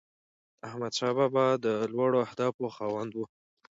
[0.67, 3.19] احمدشاه بابا د لوړو اهدافو خاوند و.